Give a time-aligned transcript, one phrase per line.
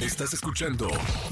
[0.00, 0.88] Estás escuchando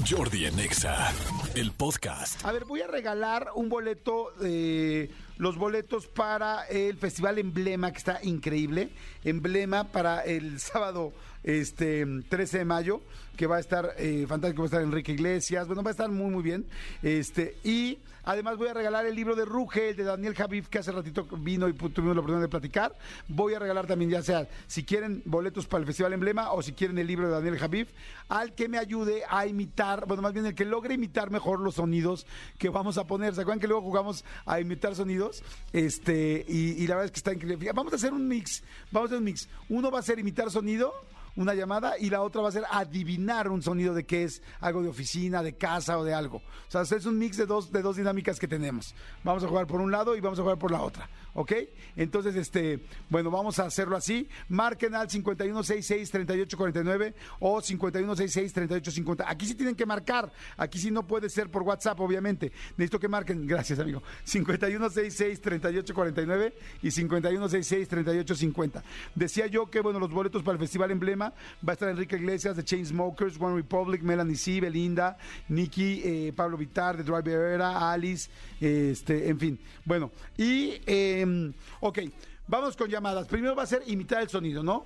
[0.09, 1.11] Jordi Anexa,
[1.55, 2.45] el podcast.
[2.45, 7.97] A ver, voy a regalar un boleto, eh, los boletos para el Festival Emblema, que
[7.97, 8.91] está increíble.
[9.25, 11.13] Emblema para el sábado
[11.45, 13.01] este 13 de mayo,
[13.37, 16.09] que va a estar eh, fantástico, va a estar Enrique Iglesias, bueno, va a estar
[16.09, 16.65] muy, muy bien.
[17.03, 20.79] Este, y además voy a regalar el libro de Ruge, el de Daniel Javif, que
[20.79, 22.97] hace ratito vino y tuvimos la oportunidad de platicar.
[23.27, 26.73] Voy a regalar también, ya sea, si quieren boletos para el Festival Emblema o si
[26.73, 27.89] quieren el libro de Daniel Javif,
[28.27, 31.75] al que me ayude a imitar, bueno, más bien el que logre imitar mejor los
[31.75, 32.25] sonidos
[32.57, 33.35] que vamos a poner.
[33.35, 35.43] ¿Se acuerdan que luego jugamos a imitar sonidos?
[35.73, 37.71] Este, y, y la verdad es que está increíble.
[37.71, 39.47] Vamos a hacer un mix, vamos a hacer un mix.
[39.69, 40.91] Uno va a ser imitar sonido
[41.35, 44.81] una llamada y la otra va a ser adivinar un sonido de qué es algo
[44.81, 46.37] de oficina, de casa o de algo.
[46.37, 48.95] O sea, es un mix de dos, de dos dinámicas que tenemos.
[49.23, 51.09] Vamos a jugar por un lado y vamos a jugar por la otra.
[51.37, 51.51] ¿Ok?
[51.97, 54.29] Entonces, este, bueno, vamos a hacerlo así.
[54.47, 59.25] Marquen al 5166-3849 o 5166-3850.
[59.27, 60.31] Aquí sí tienen que marcar.
[60.55, 62.53] Aquí sí no puede ser por WhatsApp, obviamente.
[62.77, 63.45] Necesito que marquen.
[63.45, 64.01] Gracias, amigo.
[64.25, 68.81] 5166-3849 y 5166-3850.
[69.13, 72.55] Decía yo que, bueno, los boletos para el Festival Emblema va a estar Enrique Iglesias
[72.55, 75.17] de Chainsmokers, One Republic, Melanie C, Belinda,
[75.49, 78.29] Nicky, eh, Pablo Vitar de Drive Era, Alice,
[78.59, 79.59] este, en fin.
[79.83, 81.99] Bueno, y, eh, ok,
[82.47, 83.27] vamos con llamadas.
[83.27, 84.85] Primero va a ser imitar el sonido, ¿no?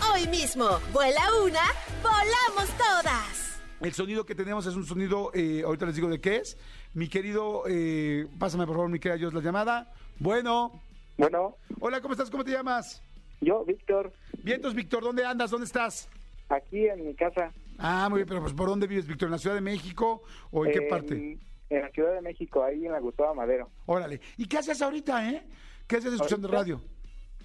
[0.13, 0.65] hoy mismo.
[0.93, 1.61] Vuela una,
[2.01, 3.61] volamos todas.
[3.79, 6.57] El sonido que tenemos es un sonido, eh, ahorita les digo de qué es.
[6.93, 9.93] Mi querido, eh, pásame por favor, mi querida Dios, la llamada.
[10.19, 10.81] Bueno,
[11.17, 12.29] Bueno, hola, ¿cómo estás?
[12.29, 13.01] ¿Cómo te llamas?
[13.41, 14.13] yo, Víctor,
[14.43, 15.49] Vientos, Víctor, ¿dónde andas?
[15.51, 16.07] ¿Dónde estás?
[16.49, 17.51] aquí en mi casa.
[17.79, 19.27] Ah, muy bien, pero pues ¿por dónde vives, Víctor?
[19.27, 20.21] ¿En la Ciudad de México
[20.51, 21.39] o en qué en- parte?
[21.69, 23.69] En la Ciudad de México, ahí en la Gustavo Madero.
[23.85, 24.19] Órale.
[24.37, 25.43] ¿Y qué haces ahorita, eh?
[25.87, 26.81] ¿Qué haces escuchando Ahorita- radio?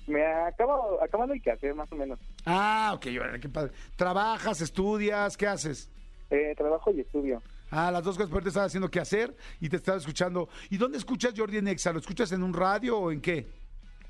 [0.09, 2.19] Me acabo, acabando el quehacer, más o menos.
[2.47, 3.07] Ah, ok,
[3.41, 3.73] qué padre.
[3.97, 5.37] ¿Trabajas, estudias?
[5.37, 5.91] ¿Qué haces?
[6.31, 7.43] Eh, trabajo y estudio.
[7.71, 10.49] Ah, las dos cosas, pero te estás haciendo qué hacer y te estás escuchando.
[10.71, 11.93] ¿Y dónde escuchas Jordi en Exa?
[11.93, 13.47] ¿Lo escuchas en un radio o en qué?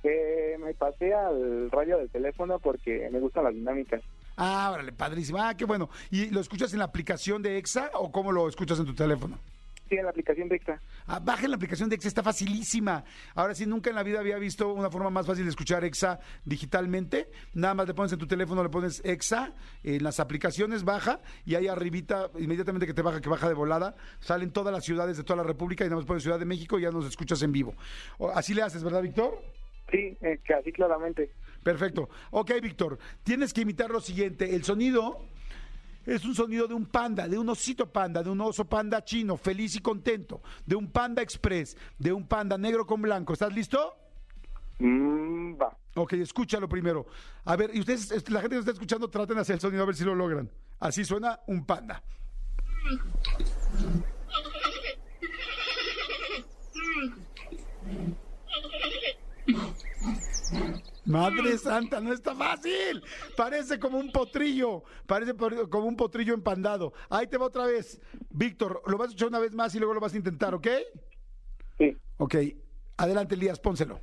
[0.02, 4.02] Eh, me pasé al radio del teléfono porque me gustan las dinámicas.
[4.36, 5.38] Ah, órale, padrísimo.
[5.40, 5.88] Ah, qué bueno.
[6.10, 9.38] ¿Y lo escuchas en la aplicación de Exa o cómo lo escuchas en tu teléfono?
[9.88, 10.80] Sí, en la aplicación de Extra.
[11.06, 13.04] Ah, bajen la aplicación de Exa, está facilísima.
[13.36, 16.18] Ahora sí, nunca en la vida había visto una forma más fácil de escuchar Exa
[16.44, 17.30] digitalmente.
[17.54, 19.54] Nada más le pones en tu teléfono, le pones Exa,
[19.84, 23.94] en las aplicaciones baja y ahí arribita, inmediatamente que te baja, que baja de volada,
[24.18, 26.78] salen todas las ciudades de toda la República y nada más pones Ciudad de México
[26.78, 27.74] y ya nos escuchas en vivo.
[28.34, 29.40] Así le haces, ¿verdad, Víctor?
[29.90, 31.30] Sí, eh, casi claramente.
[31.62, 32.08] Perfecto.
[32.32, 34.56] Ok, Víctor, tienes que imitar lo siguiente.
[34.56, 35.28] El sonido
[36.06, 39.36] es un sonido de un panda, de un osito panda, de un oso panda chino,
[39.36, 43.32] feliz y contento, de un panda express, de un panda negro con blanco.
[43.32, 43.96] ¿Estás listo?
[44.78, 45.76] Mm, va.
[45.96, 47.06] Ok, escúchalo primero.
[47.44, 49.82] A ver, y ustedes, este, la gente que está escuchando, traten de hacer el sonido
[49.82, 50.50] a ver si lo logran.
[50.78, 52.02] Así suena un panda.
[61.06, 63.02] Madre santa, no está fácil.
[63.36, 64.82] Parece como un potrillo.
[65.06, 66.92] Parece como un potrillo empandado.
[67.08, 68.00] Ahí te va otra vez.
[68.30, 70.66] Víctor, lo vas a escuchar una vez más y luego lo vas a intentar, ¿ok?
[71.78, 71.96] Sí.
[72.18, 72.34] Ok.
[72.96, 74.00] Adelante, Elías, pónselo.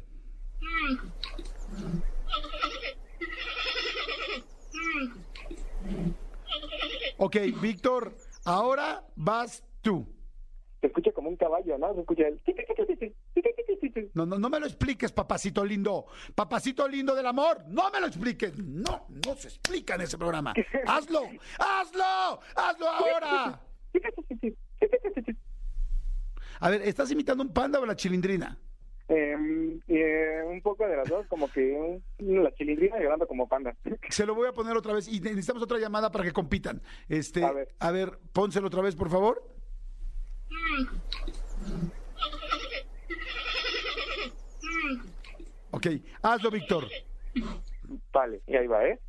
[7.18, 10.08] Ok, Víctor, ahora vas tú.
[10.82, 11.94] Se escucha como un caballo, ¿no?
[11.94, 12.42] Se escucha el...
[14.14, 16.06] No, no, no me lo expliques, papacito lindo.
[16.36, 18.58] Papacito lindo del amor, no me lo expliques.
[18.58, 20.54] No, no se explica en ese programa.
[20.86, 21.22] Hazlo,
[21.60, 23.62] hazlo, hazlo ahora.
[26.60, 28.58] A ver, ¿estás imitando un panda o la chilindrina?
[29.10, 29.36] Eh,
[29.88, 33.76] eh, un poco de las dos, como que la chilindrina llorando como panda.
[34.10, 36.82] Se lo voy a poner otra vez y necesitamos otra llamada para que compitan.
[37.10, 37.70] Este, A ver.
[37.80, 39.44] a ver, pónselo otra vez, por favor.
[45.84, 46.88] Ok, hazlo, Víctor.
[48.14, 49.00] Vale, y ahí va, ¿eh?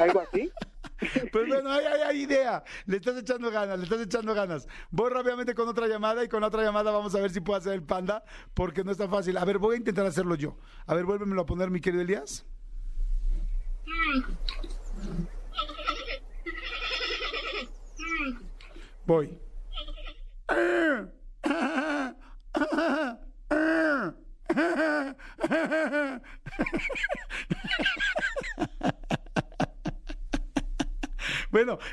[0.00, 0.50] ¿Algo así?
[1.30, 2.64] Pues bueno, hay, hay, hay idea.
[2.86, 4.66] Le estás echando ganas, le estás echando ganas.
[4.90, 7.72] Voy rápidamente con otra llamada y con otra llamada vamos a ver si puedo hacer
[7.72, 9.36] el panda, porque no es tan fácil.
[9.36, 10.56] A ver, voy a intentar hacerlo yo.
[10.86, 12.44] A ver, vuélvemelo a poner, mi querido Elías.
[19.06, 19.38] Voy.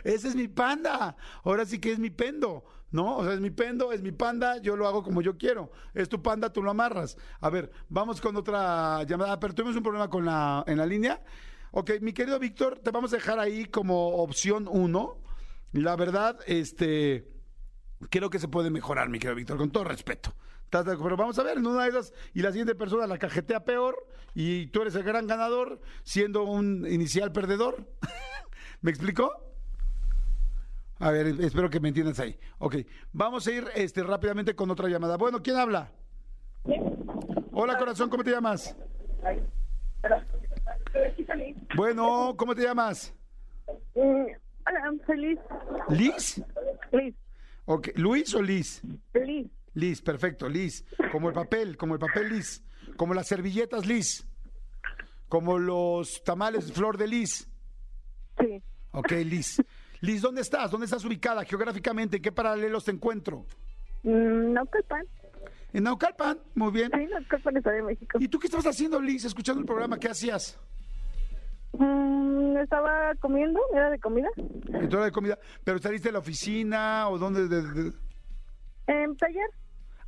[0.04, 1.16] Ese es mi panda.
[1.44, 3.18] Ahora sí que es mi pendo, ¿no?
[3.18, 5.72] O sea, es mi pendo, es mi panda, yo lo hago como yo quiero.
[5.94, 7.18] Es tu panda, tú lo amarras.
[7.39, 9.39] A ver, vamos con otra llamada.
[9.39, 11.22] Pero tuvimos un problema con la, en la línea.
[11.72, 15.22] Ok, mi querido Víctor, te vamos a dejar ahí como opción uno.
[15.72, 17.31] La verdad, este,
[18.10, 20.36] creo que se puede mejorar, mi querido Víctor, con todo respeto.
[20.72, 24.07] Pero vamos a ver, en una de esas, y la siguiente persona la cajetea peor,
[24.33, 27.89] y tú eres el gran ganador, siendo un inicial perdedor.
[28.81, 29.50] ¿Me explicó?
[31.01, 32.38] A ver, espero que me entiendas ahí.
[32.59, 32.75] Ok,
[33.12, 35.18] vamos a ir este, rápidamente con otra llamada.
[35.18, 35.92] Bueno, ¿quién habla?
[37.51, 38.77] Hola, corazón, ¿cómo te llamas?
[41.75, 43.15] Bueno, ¿cómo te llamas?
[43.95, 45.39] Hola, feliz.
[45.89, 46.44] ¿Liz?
[46.92, 47.15] Liz.
[47.65, 48.83] Ok, ¿Luis o Liz?
[49.13, 49.47] Liz.
[49.74, 50.86] Liz, perfecto, Liz.
[51.12, 52.63] Como el papel, como el papel Liz.
[52.95, 54.27] Como las servilletas Liz.
[55.30, 57.50] Como los tamales Flor de Liz.
[58.39, 58.62] Sí.
[58.92, 59.57] Ok, Liz.
[60.01, 60.71] Liz, ¿dónde estás?
[60.71, 62.18] ¿Dónde estás ubicada geográficamente?
[62.18, 63.45] ¿En qué paralelos te encuentro?
[64.03, 65.06] Mm, No, Calpan.
[65.74, 66.92] En Naucalpan, muy bien.
[66.94, 68.18] Sí, no, Calpan, Estado de México.
[68.19, 69.98] ¿Y tú qué estabas haciendo, Liz, escuchando el programa?
[69.98, 70.59] ¿Qué hacías?
[71.74, 74.27] Mm, estaba comiendo, era de comida.
[74.38, 75.39] En tu hora de comida.
[75.63, 77.47] ¿Pero saliste de la oficina o dónde?
[77.47, 77.94] de- de-
[78.88, 79.50] En taller.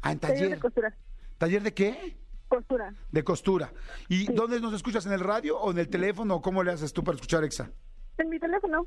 [0.02, 0.60] Ah, en Taller de taller.
[0.60, 0.94] costura.
[1.38, 2.18] ¿Taller de qué?
[2.50, 2.94] Costura.
[3.12, 3.72] De costura.
[4.10, 5.06] ¿Y dónde nos escuchas?
[5.06, 6.42] ¿En el radio o en el teléfono?
[6.42, 7.72] ¿Cómo le haces tú para escuchar Exa?
[8.18, 8.86] En mi teléfono.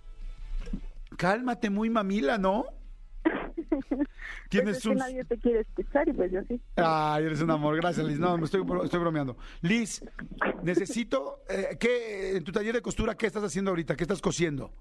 [1.16, 2.66] Cálmate, muy mamila, ¿no?
[4.48, 4.96] Pues Tienes es que un...
[4.96, 6.60] nadie te quiere escuchar y pues yo sí.
[6.76, 8.18] Ay, eres un amor, gracias Liz.
[8.18, 9.36] No, me estoy, estoy bromeando.
[9.60, 10.04] Liz,
[10.62, 13.96] necesito, eh, ¿qué, en tu taller de costura, qué estás haciendo ahorita?
[13.96, 14.72] ¿Qué estás cosiendo?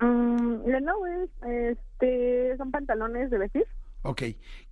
[0.00, 3.66] Mm, Lenovo, este, son pantalones de vestir.
[4.02, 4.22] Ok,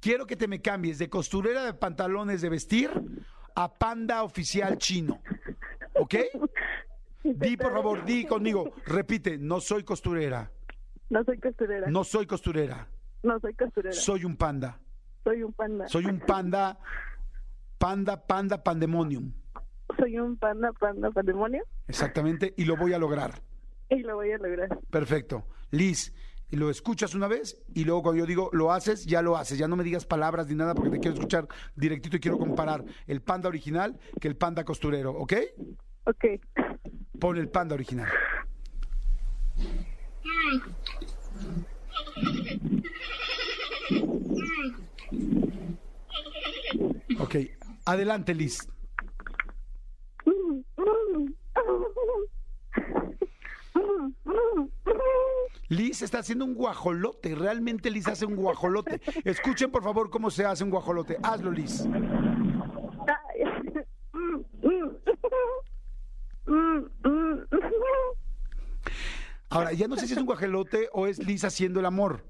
[0.01, 2.91] quiero que te me cambies de costurera de pantalones de vestir
[3.55, 5.21] a panda oficial chino.
[5.95, 6.15] ¿Ok?
[7.25, 10.51] Di, por favor, di conmigo, repite, no soy costurera,
[11.13, 11.91] No soy costurera.
[11.91, 12.89] no soy costurera,
[13.23, 13.93] No soy costurera.
[13.93, 14.79] soy un panda,
[15.25, 15.87] Soy un panda.
[15.89, 16.79] soy un panda,
[17.79, 19.31] panda, panda, pandemonium.
[19.99, 21.65] Soy un panda, panda, patrimonio.
[21.87, 23.43] Exactamente, y lo voy a lograr.
[23.91, 24.71] Y lo voy a lograr.
[24.91, 25.45] Perfecto.
[25.71, 26.15] Liz,
[26.51, 29.59] lo escuchas una vez y luego cuando yo digo lo haces, ya lo haces.
[29.59, 32.85] Ya no me digas palabras ni nada porque te quiero escuchar directito y quiero comparar
[33.07, 35.33] el panda original que el panda costurero, ¿ok?
[36.05, 36.25] Ok.
[37.21, 38.09] Pon el panda original.
[47.19, 47.37] Ok,
[47.85, 48.69] adelante Liz.
[55.69, 59.01] Liz está haciendo un guajolote, realmente Liz hace un guajolote.
[59.25, 61.17] Escuchen por favor cómo se hace un guajolote.
[61.23, 61.87] Hazlo Liz.
[69.53, 72.25] Ahora, ya no sé si es un guajolote o es Liz haciendo el amor.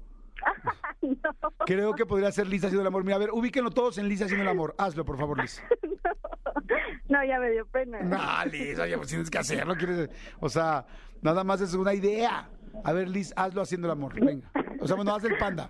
[1.65, 3.03] Creo que podría ser Liz haciendo el amor.
[3.03, 4.75] Mira, a ver, ubíquenlo todos en Liz haciendo el amor.
[4.77, 5.61] Hazlo, por favor, Liz.
[7.09, 8.01] No, ya me dio pena.
[8.01, 9.75] No, Liz, oye, pues tienes que hacerlo.
[9.75, 10.09] ¿quieres?
[10.39, 10.85] O sea,
[11.21, 12.49] nada más es una idea.
[12.83, 14.19] A ver, Liz, hazlo haciendo el amor.
[14.19, 14.49] Venga.
[14.79, 15.69] O sea, bueno, haz el panda.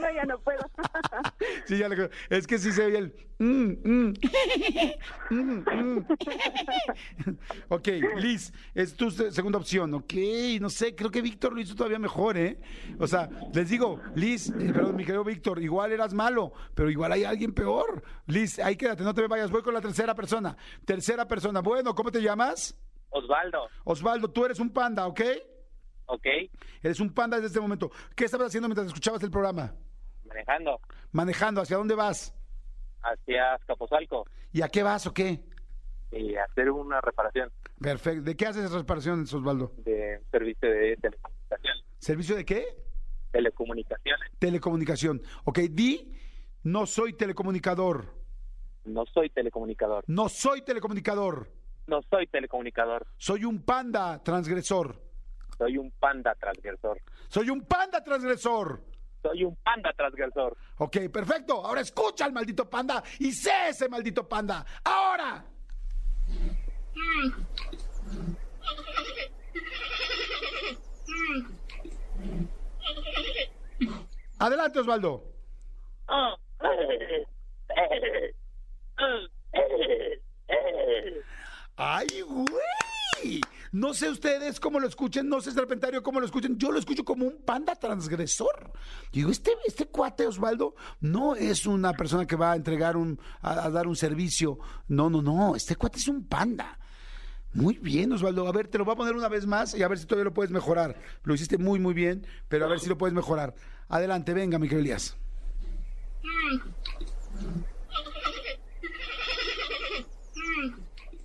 [0.00, 0.60] No, ya no puedo.
[1.66, 2.10] Sí, ya le creo.
[2.28, 3.14] Es que sí se oye el.
[3.38, 4.14] mm, mm.
[5.30, 6.06] Mm, mm.
[7.68, 9.94] ok, Liz, es tu se- segunda opción.
[9.94, 10.12] Ok,
[10.60, 12.58] no sé, creo que Víctor lo hizo todavía mejor, ¿eh?
[12.98, 17.12] O sea, les digo, Liz, eh, perdón, mi querido Víctor, igual eras malo, pero igual
[17.12, 18.02] hay alguien peor.
[18.26, 19.50] Liz, ahí quédate, no te me vayas.
[19.50, 20.56] Voy con la tercera persona.
[20.84, 21.60] Tercera persona.
[21.60, 22.76] Bueno, ¿cómo te llamas?
[23.10, 25.20] Osvaldo, Osvaldo, tú eres un panda, ¿ok?
[26.10, 26.26] Ok,
[26.82, 27.90] Eres un panda desde este momento.
[28.14, 29.74] ¿Qué estabas haciendo mientras escuchabas el programa?
[30.26, 30.80] manejando
[31.12, 32.34] Manejando, ¿hacia dónde vas?
[33.02, 35.42] hacia Azcapotzalco ¿Y a qué vas o qué?
[36.12, 37.50] y hacer una reparación
[37.80, 38.22] Perfecto.
[38.22, 39.72] ¿De qué haces esa reparación, Osvaldo?
[39.78, 41.76] de servicio de telecomunicación.
[41.98, 42.64] ¿Servicio de qué?
[43.30, 44.28] Telecomunicaciones.
[44.38, 45.22] Telecomunicación.
[45.44, 46.12] Ok, di,
[46.64, 48.12] no soy telecomunicador.
[48.84, 50.04] No soy telecomunicador.
[50.08, 51.48] No soy telecomunicador.
[51.86, 53.06] No soy telecomunicador.
[53.16, 55.00] Soy un panda transgresor.
[55.60, 57.02] Soy un panda transgresor.
[57.28, 58.82] Soy un panda transgresor.
[59.20, 60.56] Soy un panda transgresor.
[60.78, 61.62] Ok, perfecto.
[61.66, 64.64] Ahora escucha al maldito panda y sé ese maldito panda.
[64.82, 65.44] Ahora.
[74.38, 75.24] Adelante, Osvaldo.
[81.76, 82.49] ¡Ay, güey!
[83.90, 86.56] No sé ustedes cómo lo escuchen, no sé Serpentario cómo lo escuchen.
[86.56, 88.70] Yo lo escucho como un panda transgresor.
[89.12, 93.64] Digo, este, este cuate Osvaldo no es una persona que va a entregar un, a,
[93.64, 94.60] a dar un servicio.
[94.86, 95.56] No, no, no.
[95.56, 96.78] Este cuate es un panda.
[97.52, 98.46] Muy bien, Osvaldo.
[98.46, 100.26] A ver, te lo voy a poner una vez más y a ver si todavía
[100.26, 100.96] lo puedes mejorar.
[101.24, 103.56] Lo hiciste muy, muy bien, pero a ver si lo puedes mejorar.
[103.88, 105.16] Adelante, venga, mi Elías.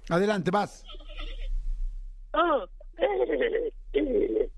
[0.10, 0.85] Adelante, vas.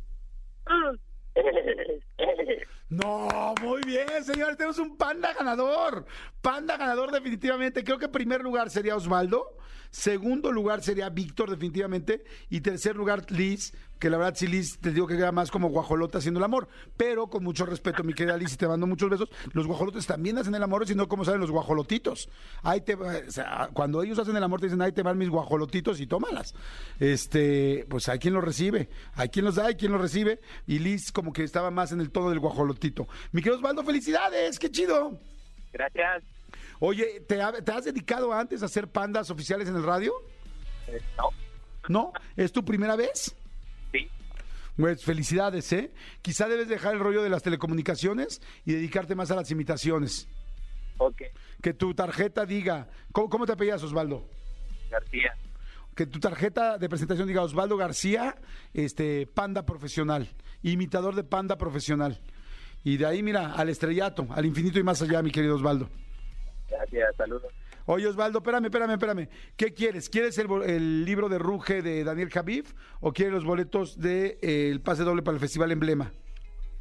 [2.89, 4.55] No, muy bien, señores.
[4.55, 6.05] Tenemos un panda ganador.
[6.41, 7.83] Panda ganador definitivamente.
[7.83, 9.57] Creo que primer lugar sería Osvaldo.
[9.91, 12.23] Segundo lugar sería Víctor definitivamente.
[12.49, 13.73] Y tercer lugar Liz.
[13.99, 16.67] Que la verdad sí Liz te digo que queda más como guajolota haciendo el amor.
[16.97, 19.29] Pero con mucho respeto mi querida Liz y te mando muchos besos.
[19.53, 22.29] Los guajolotes también hacen el amor, sino como saben los guajolotitos.
[22.61, 25.29] Ahí te, o sea, cuando ellos hacen el amor te dicen, ahí te van mis
[25.29, 26.53] guajolotitos y tómalas.
[26.99, 28.89] Este, pues hay quien los recibe.
[29.15, 30.41] Hay quien los da, hay quien los recibe.
[30.67, 33.07] Y Liz como que estaba más en el tono del guajolotito.
[33.31, 34.59] Mi querido Osvaldo, felicidades.
[34.59, 35.19] Qué chido.
[35.73, 36.36] Gracias.
[36.79, 40.13] Oye, ¿te, ha- te has dedicado antes a hacer pandas oficiales en el radio?
[40.87, 41.29] Eh, no.
[41.89, 42.13] ¿No?
[42.35, 43.35] ¿Es tu primera vez?
[43.91, 44.07] Sí.
[44.75, 45.91] Pues felicidades, ¿eh?
[46.21, 50.27] Quizá debes dejar el rollo de las telecomunicaciones y dedicarte más a las imitaciones.
[50.99, 51.21] Ok.
[51.61, 54.27] Que tu tarjeta diga, ¿cómo, cómo te apellidas, Osvaldo?
[54.91, 55.33] García.
[55.95, 58.35] Que tu tarjeta de presentación diga Osvaldo García,
[58.73, 60.29] este, panda profesional,
[60.61, 62.19] imitador de panda profesional.
[62.83, 65.89] Y de ahí, mira, al estrellato, al infinito y más allá, mi querido Osvaldo.
[66.91, 67.15] Gracias.
[67.15, 67.53] Saludos.
[67.85, 69.29] Oye, Osvaldo, espérame, espérame, espérame.
[69.55, 70.09] ¿Qué quieres?
[70.09, 74.39] ¿Quieres el, el libro de Ruge de Daniel Javif o quieres los boletos del de,
[74.41, 76.11] eh, el pase doble para el Festival Emblema?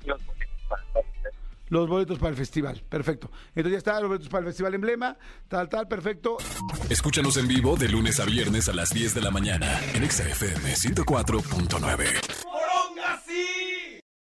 [0.04, 1.36] Los boletos para todos ustedes.
[1.68, 3.30] Los boletos para el festival, perfecto.
[3.48, 5.16] Entonces ya está, los boletos para el Festival Emblema,
[5.48, 6.38] tal, tal, perfecto.
[6.90, 10.28] Escúchanos en vivo de lunes a viernes a las 10 de la mañana en Exa
[10.28, 12.35] FM 104.9.